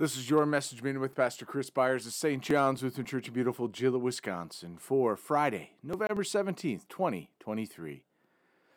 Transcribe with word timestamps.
This 0.00 0.16
is 0.16 0.30
your 0.30 0.46
message 0.46 0.82
minute 0.82 1.02
with 1.02 1.14
Pastor 1.14 1.44
Chris 1.44 1.68
Byars 1.68 2.06
of 2.06 2.14
St. 2.14 2.42
John's 2.42 2.82
Lutheran 2.82 3.04
Church 3.04 3.28
in 3.28 3.34
beautiful 3.34 3.68
Gillett, 3.68 4.00
Wisconsin 4.00 4.78
for 4.78 5.14
Friday, 5.14 5.72
November 5.82 6.22
17th, 6.22 6.88
2023. 6.88 8.02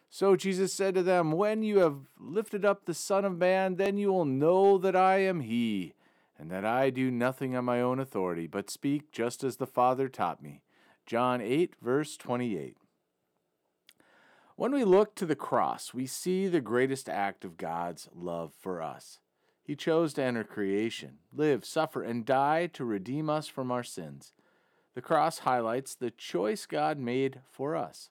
So 0.10 0.36
Jesus 0.36 0.74
said 0.74 0.96
to 0.96 1.02
them, 1.02 1.32
When 1.32 1.64
you 1.64 1.80
have 1.80 1.96
lifted 2.20 2.66
up 2.66 2.84
the 2.84 2.94
Son 2.94 3.24
of 3.24 3.38
Man, 3.38 3.78
then 3.78 3.98
you 3.98 4.12
will 4.12 4.26
know 4.26 4.78
that 4.78 4.98
I 4.98 5.20
am 5.20 5.40
He, 5.40 5.94
and 6.38 6.52
that 6.52 6.66
I 6.66 6.90
do 6.90 7.10
nothing 7.10 7.56
on 7.56 7.64
my 7.64 7.80
own 7.80 8.02
authority, 8.02 8.46
but 8.46 8.70
speak 8.70 9.10
just 9.14 9.46
as 9.46 9.56
the 9.56 9.66
Father 9.66 10.10
taught 10.10 10.44
me. 10.44 10.62
John 11.06 11.40
8, 11.40 11.76
verse 11.82 12.18
28. 12.18 12.76
When 14.58 14.74
we 14.74 14.84
look 14.84 15.16
to 15.16 15.26
the 15.26 15.38
cross, 15.38 15.94
we 15.94 16.06
see 16.06 16.48
the 16.48 16.60
greatest 16.60 17.08
act 17.08 17.46
of 17.46 17.56
God's 17.56 18.10
love 18.14 18.52
for 18.60 18.82
us. 18.82 19.20
He 19.64 19.76
chose 19.78 20.14
to 20.16 20.24
enter 20.24 20.44
creation, 20.44 21.20
live, 21.34 21.64
suffer, 21.64 22.04
and 22.04 22.26
die 22.26 22.68
to 22.74 22.84
redeem 22.84 23.30
us 23.30 23.48
from 23.48 23.72
our 23.72 23.84
sins. 23.84 24.34
The 24.94 25.02
cross 25.02 25.40
highlights 25.40 25.96
the 25.96 26.12
choice 26.12 26.66
God 26.66 27.00
made 27.00 27.40
for 27.50 27.76
us. 27.76 28.10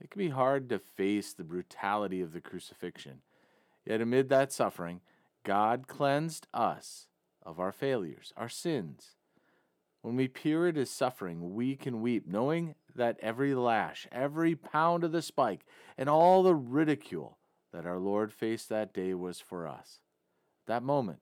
It 0.00 0.10
can 0.10 0.18
be 0.18 0.30
hard 0.30 0.70
to 0.70 0.78
face 0.78 1.34
the 1.34 1.44
brutality 1.44 2.22
of 2.22 2.32
the 2.32 2.40
crucifixion. 2.40 3.20
Yet, 3.84 4.00
amid 4.00 4.30
that 4.30 4.52
suffering, 4.52 5.02
God 5.44 5.86
cleansed 5.86 6.46
us 6.54 7.08
of 7.44 7.60
our 7.60 7.72
failures, 7.72 8.32
our 8.36 8.48
sins. 8.48 9.16
When 10.00 10.16
we 10.16 10.28
peer 10.28 10.68
at 10.68 10.76
his 10.76 10.90
suffering, 10.90 11.54
we 11.54 11.76
can 11.76 12.00
weep, 12.00 12.26
knowing 12.26 12.74
that 12.94 13.18
every 13.20 13.54
lash, 13.54 14.08
every 14.10 14.54
pound 14.54 15.04
of 15.04 15.12
the 15.12 15.20
spike, 15.20 15.66
and 15.98 16.08
all 16.08 16.42
the 16.42 16.54
ridicule 16.54 17.36
that 17.70 17.84
our 17.84 17.98
Lord 17.98 18.32
faced 18.32 18.70
that 18.70 18.94
day 18.94 19.12
was 19.12 19.40
for 19.40 19.68
us 19.68 20.00
that 20.70 20.82
moment, 20.84 21.20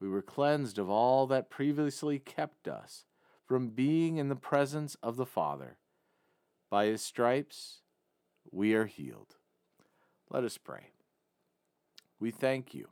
we 0.00 0.08
were 0.08 0.22
cleansed 0.22 0.76
of 0.76 0.90
all 0.90 1.26
that 1.28 1.50
previously 1.50 2.18
kept 2.18 2.66
us 2.66 3.04
from 3.46 3.68
being 3.68 4.16
in 4.16 4.28
the 4.28 4.36
presence 4.36 4.96
of 5.02 5.16
the 5.16 5.24
Father. 5.24 5.78
By 6.68 6.86
his 6.86 7.00
stripes, 7.00 7.82
we 8.50 8.74
are 8.74 8.86
healed. 8.86 9.36
Let 10.28 10.42
us 10.42 10.58
pray. 10.58 10.90
We 12.18 12.32
thank 12.32 12.74
you, 12.74 12.88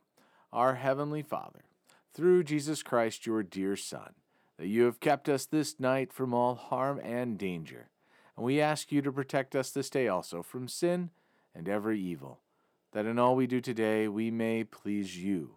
our 0.53 0.77
Heavenly 0.77 1.23
Father, 1.23 1.65
through 2.13 2.45
Jesus 2.45 2.85
Christ, 2.85 3.27
your 3.27 3.43
dear 3.43 3.75
Son, 3.75 4.15
that 4.59 4.69
you 4.69 4.85
have 4.85 5.01
kept 5.01 5.29
us 5.29 5.45
this 5.45 5.81
night 5.81 6.13
from 6.13 6.33
all 6.33 6.55
harm 6.55 7.01
and 7.03 7.37
danger. 7.37 7.89
And 8.37 8.47
we 8.47 8.61
ask 8.61 8.93
you 8.93 9.03
to 9.03 9.11
protect 9.11 9.57
us 9.57 9.71
this 9.71 9.91
day 9.91 10.07
also 10.07 10.41
from 10.41 10.69
sin 10.69 11.11
and 11.53 11.69
every 11.69 12.01
evil, 12.01 12.39
that 12.93 13.07
in 13.07 13.19
all 13.19 13.35
we 13.35 13.49
do 13.49 13.61
today 13.61 14.07
we 14.07 14.31
may 14.31 14.63
please 14.63 15.19
you 15.19 15.57